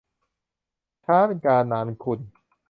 [1.05, 2.19] ช้าเป็นการ นานเป็นคุณ